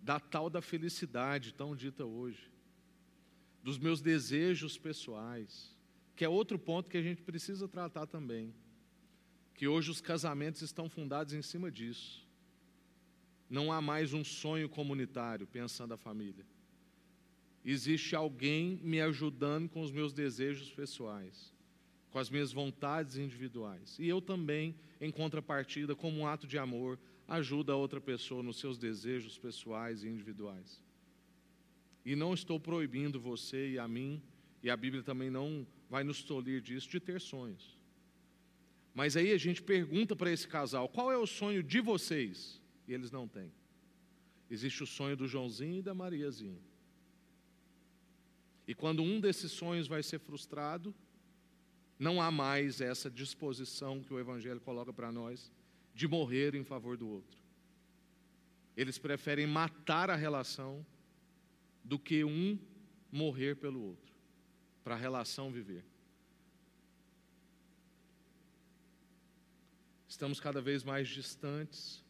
[0.00, 2.50] da tal da felicidade tão dita hoje,
[3.62, 5.76] dos meus desejos pessoais,
[6.16, 8.52] que é outro ponto que a gente precisa tratar também.
[9.62, 12.26] Que hoje os casamentos estão fundados em cima disso.
[13.48, 16.44] Não há mais um sonho comunitário pensando a família.
[17.64, 21.54] Existe alguém me ajudando com os meus desejos pessoais,
[22.10, 23.96] com as minhas vontades individuais.
[24.00, 26.98] E eu também, em contrapartida, como um ato de amor,
[27.28, 30.82] ajuda a outra pessoa nos seus desejos pessoais e individuais.
[32.04, 34.20] E não estou proibindo você e a mim,
[34.60, 37.80] e a Bíblia também não vai nos tolir disso, de ter sonhos.
[38.94, 42.62] Mas aí a gente pergunta para esse casal: qual é o sonho de vocês?
[42.86, 43.52] e eles não têm.
[44.50, 46.60] Existe o sonho do Joãozinho e da Mariazinha.
[48.66, 50.94] E quando um desses sonhos vai ser frustrado,
[51.98, 55.50] não há mais essa disposição que o Evangelho coloca para nós
[55.94, 57.40] de morrer em favor do outro.
[58.76, 60.84] Eles preferem matar a relação
[61.84, 62.58] do que um
[63.10, 64.14] morrer pelo outro,
[64.82, 65.84] para a relação viver.
[70.12, 72.04] Estamos cada vez mais distantes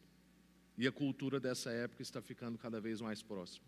[0.77, 3.65] e a cultura dessa época está ficando cada vez mais próxima.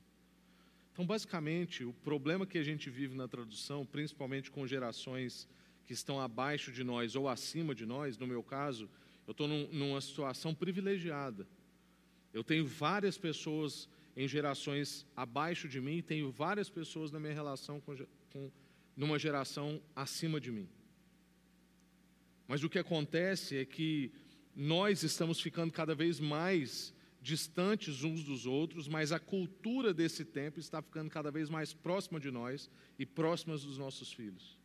[0.91, 5.47] Então, basicamente, o problema que a gente vive na tradução, principalmente com gerações
[5.85, 8.89] que estão abaixo de nós ou acima de nós, no meu caso,
[9.25, 11.47] eu estou num, numa situação privilegiada.
[12.33, 17.79] Eu tenho várias pessoas em gerações abaixo de mim tenho várias pessoas na minha relação
[17.79, 17.95] com,
[18.33, 18.51] com
[18.97, 20.67] numa geração acima de mim.
[22.47, 24.11] Mas o que acontece é que
[24.55, 30.59] nós estamos ficando cada vez mais distantes uns dos outros, mas a cultura desse tempo
[30.59, 34.57] está ficando cada vez mais próxima de nós e próximas dos nossos filhos.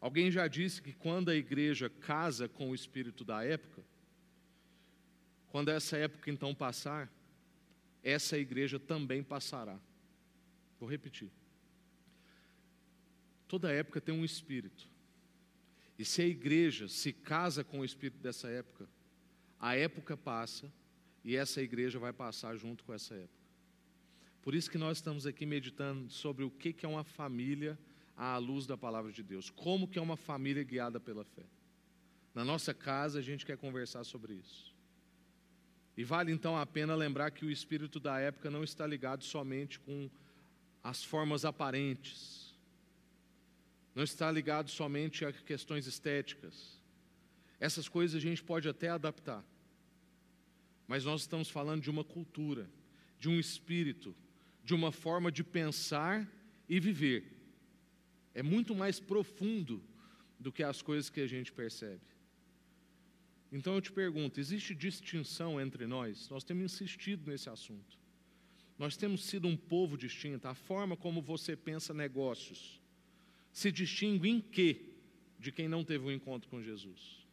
[0.00, 3.84] Alguém já disse que quando a igreja casa com o espírito da época,
[5.48, 7.12] quando essa época então passar,
[8.02, 9.78] essa igreja também passará.
[10.80, 11.30] Vou repetir.
[13.46, 14.88] Toda época tem um espírito.
[15.98, 18.88] E se a igreja se casa com o espírito dessa época,
[19.60, 20.72] a época passa
[21.24, 23.44] e essa igreja vai passar junto com essa época.
[24.42, 27.78] Por isso que nós estamos aqui meditando sobre o que é uma família
[28.16, 29.48] à luz da palavra de Deus.
[29.48, 31.44] Como que é uma família guiada pela fé.
[32.34, 34.74] Na nossa casa a gente quer conversar sobre isso.
[35.96, 39.78] E vale então a pena lembrar que o espírito da época não está ligado somente
[39.78, 40.10] com
[40.82, 42.43] as formas aparentes.
[43.94, 46.80] Não está ligado somente a questões estéticas.
[47.60, 49.44] Essas coisas a gente pode até adaptar.
[50.86, 52.68] Mas nós estamos falando de uma cultura
[53.24, 54.14] de um espírito,
[54.62, 56.30] de uma forma de pensar
[56.68, 57.24] e viver.
[58.34, 59.82] É muito mais profundo
[60.38, 62.02] do que as coisas que a gente percebe.
[63.50, 66.28] Então eu te pergunto: existe distinção entre nós?
[66.28, 67.98] Nós temos insistido nesse assunto.
[68.78, 70.46] Nós temos sido um povo distinto.
[70.46, 72.78] A forma como você pensa negócios
[73.54, 74.82] se distingue em quê
[75.38, 77.24] de quem não teve um encontro com Jesus?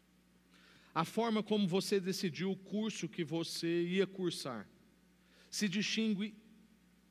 [0.93, 4.69] A forma como você decidiu o curso que você ia cursar
[5.49, 6.35] se distingue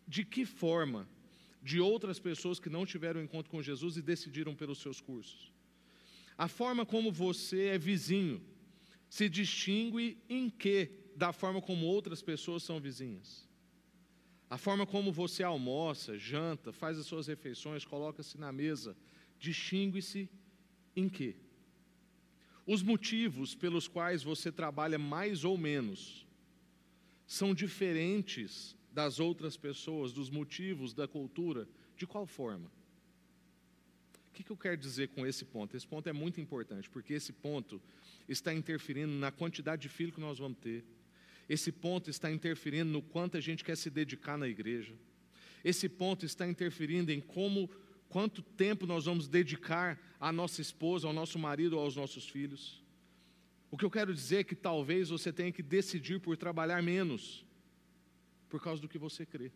[0.07, 1.09] de que forma
[1.62, 5.53] de outras pessoas que não tiveram encontro com Jesus e decidiram pelos seus cursos.
[6.38, 8.40] A forma como você é vizinho
[9.09, 13.49] se distingue em que da forma como outras pessoas são vizinhas.
[14.50, 18.96] A forma como você almoça, janta, faz as suas refeições, coloca-se na mesa,
[19.38, 20.28] distingue-se
[20.96, 21.36] em que?
[22.66, 26.26] Os motivos pelos quais você trabalha mais ou menos
[27.28, 32.70] são diferentes das outras pessoas, dos motivos da cultura, de qual forma?
[34.28, 35.76] O que, eu quero dizer com esse ponto?
[35.76, 37.80] Esse ponto é muito importante, porque esse ponto
[38.28, 40.84] está interferindo na quantidade de filhos que nós vamos ter.
[41.50, 44.94] Esse ponto está interferindo no quanto a gente quer se dedicar na igreja.
[45.64, 47.68] Esse ponto está interferindo em como,
[48.08, 52.80] quanto tempo nós vamos dedicar à nossa esposa, ao nosso marido ou aos nossos filhos.
[53.68, 57.44] O que eu quero dizer é que talvez você tenha que decidir por trabalhar menos
[58.48, 59.50] por causa do que você crê.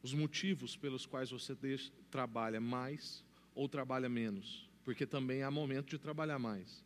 [0.00, 5.90] Os motivos pelos quais você deixa, trabalha mais ou trabalha menos, porque também há momento
[5.90, 6.83] de trabalhar mais.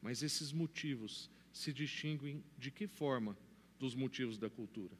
[0.00, 3.36] Mas esses motivos se distinguem de que forma
[3.78, 4.96] dos motivos da cultura?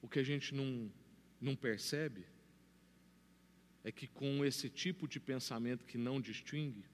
[0.00, 0.90] O que a gente não,
[1.40, 2.24] não percebe
[3.82, 6.84] é que com esse tipo de pensamento que não distingue,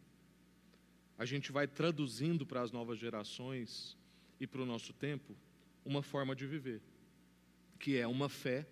[1.18, 3.96] a gente vai traduzindo para as novas gerações
[4.40, 5.36] e para o nosso tempo
[5.84, 6.80] uma forma de viver,
[7.78, 8.66] que é uma fé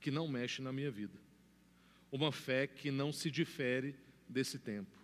[0.00, 1.18] que não mexe na minha vida,
[2.10, 3.94] uma fé que não se difere
[4.28, 5.03] desse tempo.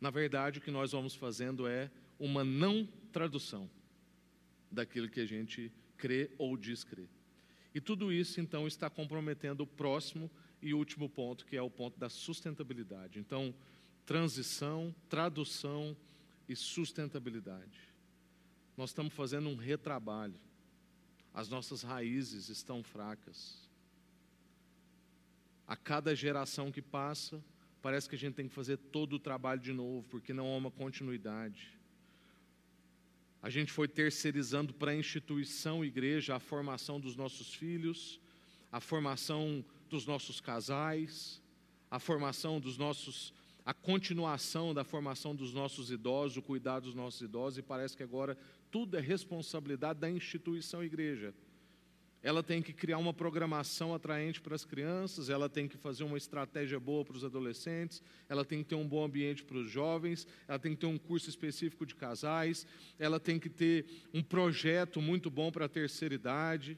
[0.00, 3.70] Na verdade, o que nós vamos fazendo é uma não tradução
[4.70, 7.08] daquilo que a gente crê ou crer.
[7.74, 10.30] E tudo isso, então, está comprometendo o próximo
[10.62, 13.18] e último ponto, que é o ponto da sustentabilidade.
[13.18, 13.54] Então,
[14.04, 15.96] transição, tradução
[16.48, 17.80] e sustentabilidade.
[18.76, 20.38] Nós estamos fazendo um retrabalho.
[21.34, 23.68] As nossas raízes estão fracas.
[25.66, 27.42] A cada geração que passa,
[27.86, 30.56] parece que a gente tem que fazer todo o trabalho de novo, porque não há
[30.56, 31.78] uma continuidade.
[33.40, 38.20] A gente foi terceirizando para a instituição igreja a formação dos nossos filhos,
[38.72, 41.40] a formação dos nossos casais,
[41.88, 43.32] a formação dos nossos
[43.64, 48.02] a continuação da formação dos nossos idosos, o cuidado dos nossos idosos, e parece que
[48.02, 48.36] agora
[48.68, 51.32] tudo é responsabilidade da instituição igreja.
[52.26, 56.18] Ela tem que criar uma programação atraente para as crianças, ela tem que fazer uma
[56.18, 60.26] estratégia boa para os adolescentes, ela tem que ter um bom ambiente para os jovens,
[60.48, 62.66] ela tem que ter um curso específico de casais,
[62.98, 66.76] ela tem que ter um projeto muito bom para a terceira idade.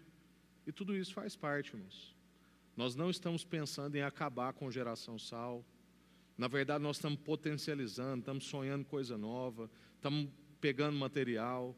[0.66, 2.14] E tudo isso faz parte, irmãos.
[2.76, 5.64] Nós não estamos pensando em acabar com geração sal.
[6.36, 10.28] Na verdade, nós estamos potencializando, estamos sonhando coisa nova, estamos
[10.60, 11.74] pegando material,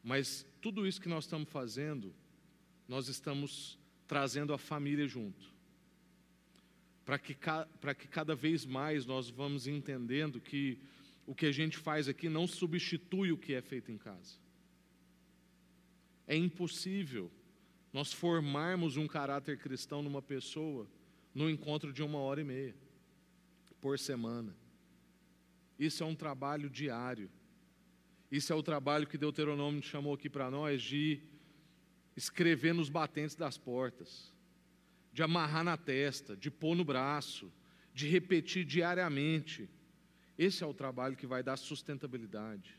[0.00, 2.14] mas tudo isso que nós estamos fazendo,
[2.88, 5.46] nós estamos trazendo a família junto.
[7.04, 10.78] Para que, que cada vez mais nós vamos entendendo que
[11.26, 14.36] o que a gente faz aqui não substitui o que é feito em casa.
[16.26, 17.30] É impossível
[17.92, 20.86] nós formarmos um caráter cristão numa pessoa
[21.34, 22.74] no encontro de uma hora e meia
[23.80, 24.54] por semana.
[25.78, 27.30] Isso é um trabalho diário.
[28.30, 31.20] Isso é o trabalho que Deuteronômio chamou aqui para nós de
[32.18, 34.32] escrever nos batentes das portas,
[35.12, 37.50] de amarrar na testa, de pôr no braço,
[37.94, 39.68] de repetir diariamente.
[40.36, 42.78] Esse é o trabalho que vai dar sustentabilidade.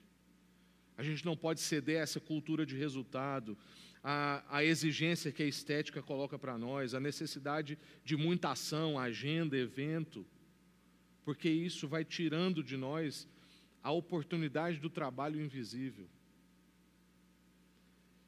[0.97, 3.57] A gente não pode ceder a essa cultura de resultado,
[4.03, 9.57] a, a exigência que a estética coloca para nós, a necessidade de muita ação, agenda,
[9.57, 10.26] evento
[11.30, 13.28] porque isso vai tirando de nós
[13.84, 16.09] a oportunidade do trabalho invisível.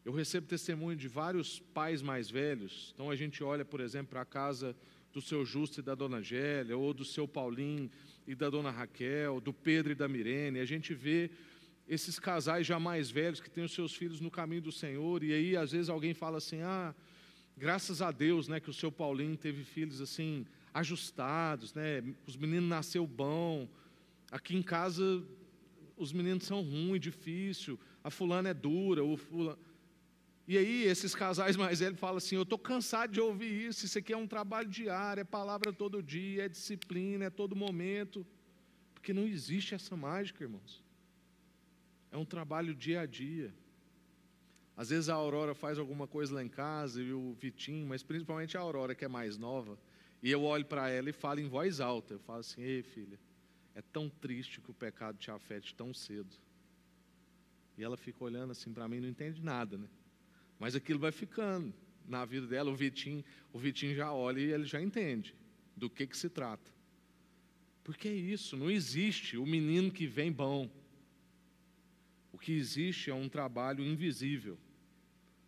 [0.03, 4.21] Eu recebo testemunho de vários pais mais velhos, então a gente olha, por exemplo, para
[4.21, 4.75] a casa
[5.13, 7.89] do seu Justo e da dona Gélia, ou do seu Paulinho
[8.25, 11.29] e da dona Raquel, do Pedro e da Mirene, a gente vê
[11.87, 15.33] esses casais já mais velhos que têm os seus filhos no caminho do Senhor, e
[15.33, 16.95] aí às vezes alguém fala assim: ah,
[17.55, 22.03] graças a Deus né, que o seu Paulinho teve filhos assim, ajustados, né?
[22.25, 23.67] Os meninos nasceu bom.
[24.31, 25.23] Aqui em casa
[25.95, 29.59] os meninos são ruins, difícil, a fulana é dura, o fulano.
[30.47, 33.85] E aí, esses casais mais velhos falam assim: Eu estou cansado de ouvir isso.
[33.85, 38.25] Isso aqui é um trabalho diário, é palavra todo dia, é disciplina, é todo momento.
[38.93, 40.83] Porque não existe essa mágica, irmãos.
[42.11, 43.53] É um trabalho dia a dia.
[44.75, 48.57] Às vezes a Aurora faz alguma coisa lá em casa e o Vitinho, mas principalmente
[48.57, 49.77] a Aurora, que é mais nova,
[50.23, 52.15] e eu olho para ela e falo em voz alta.
[52.15, 53.19] Eu falo assim: Ei, filha,
[53.75, 56.35] é tão triste que o pecado te afete tão cedo.
[57.77, 59.87] E ela fica olhando assim para mim, não entende nada, né?
[60.61, 61.73] Mas aquilo vai ficando
[62.07, 62.69] na vida dela.
[62.69, 65.33] O Vitinho, o Vitinho já olha e ele já entende
[65.75, 66.71] do que, que se trata.
[67.83, 70.69] Porque é isso, não existe o menino que vem bom.
[72.31, 74.55] O que existe é um trabalho invisível,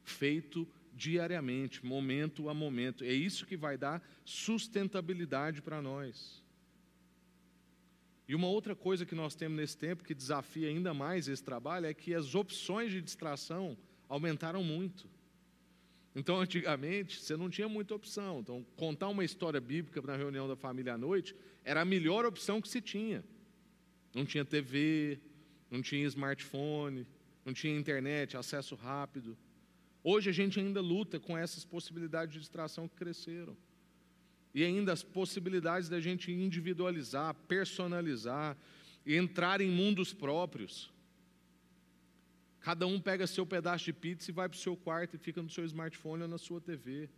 [0.03, 3.03] feito diariamente, momento a momento.
[3.03, 6.43] É isso que vai dar sustentabilidade para nós.
[8.27, 11.85] E uma outra coisa que nós temos nesse tempo que desafia ainda mais esse trabalho
[11.85, 13.77] é que as opções de distração
[14.07, 15.09] aumentaram muito.
[16.15, 18.39] Então, antigamente, você não tinha muita opção.
[18.39, 22.61] Então, contar uma história bíblica na reunião da família à noite era a melhor opção
[22.61, 23.23] que se tinha.
[24.13, 25.19] Não tinha TV,
[25.71, 27.07] não tinha smartphone,
[27.43, 29.35] não tinha internet, acesso rápido.
[30.03, 33.57] Hoje a gente ainda luta com essas possibilidades de distração que cresceram.
[34.53, 38.55] E ainda as possibilidades da gente individualizar, personalizar,
[39.05, 40.91] entrar em mundos próprios.
[42.63, 45.43] Cada um pega seu pedaço de pizza e vai para o seu quarto e fica
[45.43, 47.09] no seu smartphone ou na sua TV.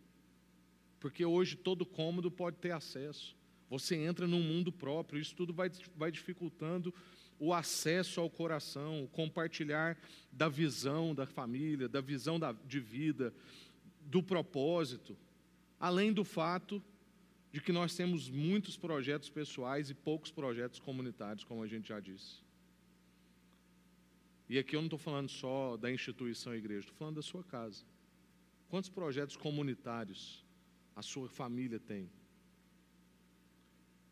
[0.98, 3.36] Porque hoje todo cômodo pode ter acesso.
[3.70, 6.92] Você entra num mundo próprio, isso tudo vai, vai dificultando
[7.38, 9.96] o acesso ao coração, o compartilhar
[10.32, 13.32] da visão da família, da visão da, de vida,
[14.00, 15.16] do propósito.
[15.78, 16.82] Além do fato
[17.52, 22.00] de que nós temos muitos projetos pessoais e poucos projetos comunitários, como a gente já
[22.00, 22.45] disse.
[24.48, 27.84] E aqui eu não estou falando só da instituição igreja, estou falando da sua casa.
[28.68, 30.44] Quantos projetos comunitários
[30.94, 32.10] a sua família tem?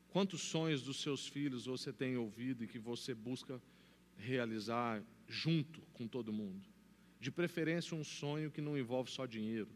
[0.09, 3.61] Quantos sonhos dos seus filhos você tem ouvido e que você busca
[4.17, 6.69] realizar junto com todo mundo?
[7.21, 9.69] De preferência, um sonho que não envolve só dinheiro,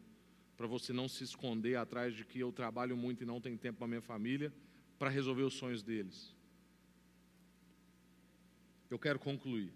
[0.56, 3.78] para você não se esconder atrás de que eu trabalho muito e não tenho tempo
[3.78, 4.52] para minha família,
[4.98, 6.34] para resolver os sonhos deles.
[8.90, 9.72] Eu quero concluir.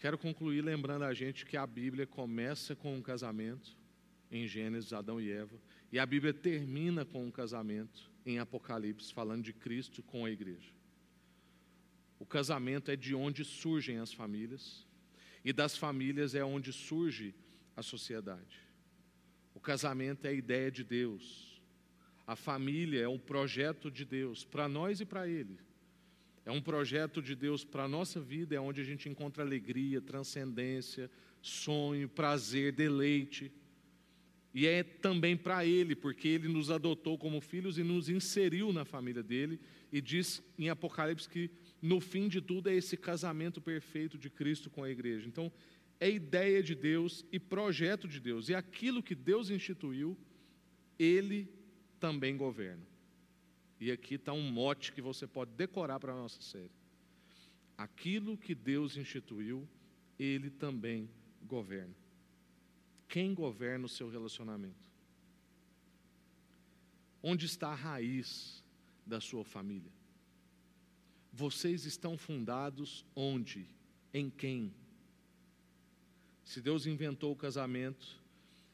[0.00, 3.76] Quero concluir lembrando a gente que a Bíblia começa com um casamento,
[4.32, 5.60] em Gênesis, Adão e Eva,
[5.92, 10.72] e a Bíblia termina com um casamento, em Apocalipse, falando de Cristo com a igreja.
[12.18, 14.86] O casamento é de onde surgem as famílias,
[15.44, 17.34] e das famílias é onde surge
[17.76, 18.58] a sociedade.
[19.54, 21.60] O casamento é a ideia de Deus,
[22.26, 25.58] a família é um projeto de Deus, para nós e para Ele.
[26.44, 30.00] É um projeto de Deus para a nossa vida, é onde a gente encontra alegria,
[30.00, 31.10] transcendência,
[31.40, 33.52] sonho, prazer, deleite.
[34.52, 38.84] E é também para Ele, porque Ele nos adotou como filhos e nos inseriu na
[38.84, 39.60] família dele.
[39.92, 44.68] E diz em Apocalipse que no fim de tudo é esse casamento perfeito de Cristo
[44.68, 45.28] com a igreja.
[45.28, 45.52] Então,
[46.00, 48.48] é ideia de Deus e projeto de Deus.
[48.48, 50.16] E aquilo que Deus instituiu,
[50.98, 51.48] Ele
[52.00, 52.89] também governa.
[53.80, 56.70] E aqui está um mote que você pode decorar para a nossa série.
[57.78, 59.66] Aquilo que Deus instituiu,
[60.18, 61.08] Ele também
[61.42, 61.94] governa.
[63.08, 64.90] Quem governa o seu relacionamento?
[67.22, 68.62] Onde está a raiz
[69.06, 69.90] da sua família?
[71.32, 73.66] Vocês estão fundados onde?
[74.12, 74.74] Em quem?
[76.44, 78.20] Se Deus inventou o casamento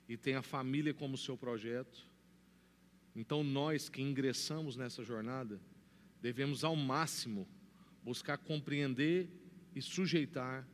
[0.08, 2.04] e tem a família como seu projeto,
[3.16, 5.58] então, nós que ingressamos nessa jornada,
[6.20, 7.48] devemos ao máximo
[8.04, 9.30] buscar compreender
[9.74, 10.68] e sujeitar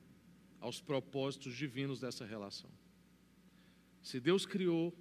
[0.61, 2.69] aos propósitos divinos dessa relação.
[4.03, 4.93] Se Deus criou,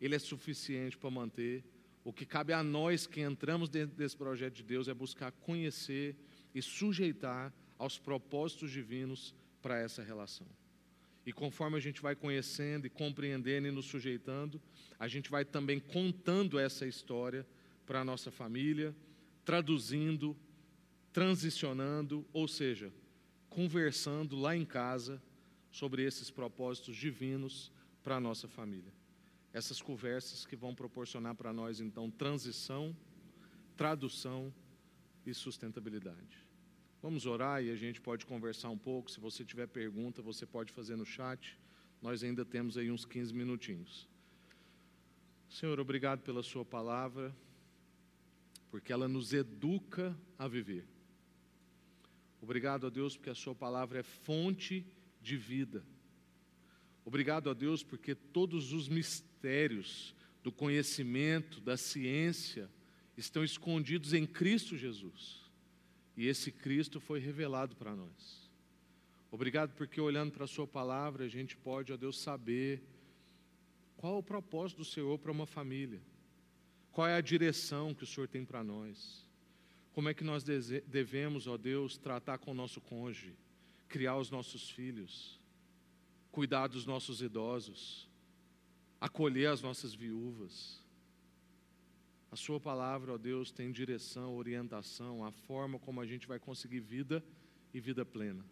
[0.00, 1.62] Ele é suficiente para manter.
[2.02, 6.16] O que cabe a nós que entramos dentro desse projeto de Deus é buscar conhecer
[6.54, 10.46] e sujeitar aos propósitos divinos para essa relação.
[11.26, 14.60] E conforme a gente vai conhecendo e compreendendo e nos sujeitando,
[14.98, 17.46] a gente vai também contando essa história
[17.86, 18.94] para a nossa família,
[19.44, 20.36] traduzindo,
[21.12, 22.92] transicionando, ou seja,
[23.48, 25.22] conversando lá em casa
[25.70, 27.72] sobre esses propósitos divinos
[28.02, 28.92] para a nossa família.
[29.52, 32.94] Essas conversas que vão proporcionar para nós, então, transição,
[33.76, 34.52] tradução
[35.24, 36.43] e sustentabilidade.
[37.04, 39.10] Vamos orar e a gente pode conversar um pouco.
[39.10, 41.54] Se você tiver pergunta, você pode fazer no chat.
[42.00, 44.08] Nós ainda temos aí uns 15 minutinhos.
[45.50, 47.36] Senhor, obrigado pela Sua palavra,
[48.70, 50.86] porque ela nos educa a viver.
[52.40, 54.86] Obrigado a Deus porque a Sua palavra é fonte
[55.20, 55.84] de vida.
[57.04, 62.66] Obrigado a Deus porque todos os mistérios do conhecimento, da ciência,
[63.14, 65.43] estão escondidos em Cristo Jesus.
[66.16, 68.50] E esse Cristo foi revelado para nós.
[69.30, 72.82] Obrigado porque olhando para a Sua palavra, a gente pode, ó Deus, saber
[73.96, 76.00] qual é o propósito do Senhor para uma família,
[76.92, 79.26] qual é a direção que o Senhor tem para nós,
[79.92, 83.34] como é que nós devemos, ó Deus, tratar com o nosso cônjuge,
[83.88, 85.40] criar os nossos filhos,
[86.30, 88.08] cuidar dos nossos idosos,
[89.00, 90.83] acolher as nossas viúvas.
[92.34, 96.80] A Sua palavra, ó Deus, tem direção, orientação, a forma como a gente vai conseguir
[96.80, 97.24] vida
[97.72, 98.44] e vida plena.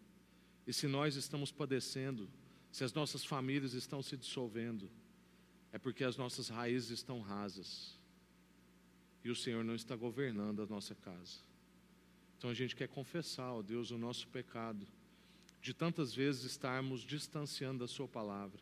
[0.64, 2.30] E se nós estamos padecendo,
[2.70, 4.88] se as nossas famílias estão se dissolvendo,
[5.72, 7.98] é porque as nossas raízes estão rasas
[9.24, 11.40] e o Senhor não está governando a nossa casa.
[12.38, 14.86] Então a gente quer confessar, ó Deus, o nosso pecado,
[15.60, 18.60] de tantas vezes estarmos distanciando da Sua palavra,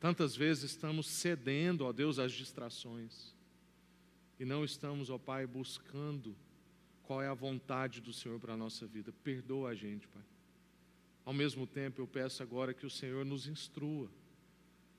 [0.00, 3.38] tantas vezes estamos cedendo, ó Deus, às distrações,
[4.40, 6.34] e não estamos, ó Pai, buscando
[7.02, 9.12] qual é a vontade do Senhor para a nossa vida.
[9.22, 10.22] Perdoa a gente, Pai.
[11.26, 14.10] Ao mesmo tempo, eu peço agora que o Senhor nos instrua,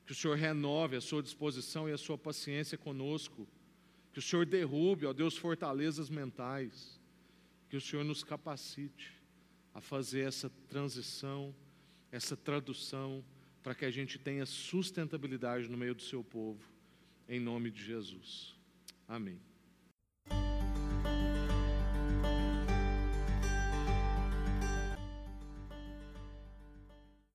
[0.05, 3.47] que o Senhor renove a sua disposição e a sua paciência conosco,
[4.13, 6.99] que o Senhor derrube, ó Deus, fortalezas mentais,
[7.67, 9.11] que o Senhor nos capacite
[9.73, 11.55] a fazer essa transição,
[12.11, 13.25] essa tradução,
[13.63, 16.63] para que a gente tenha sustentabilidade no meio do seu povo,
[17.27, 18.60] em nome de Jesus.
[19.11, 19.41] Amém.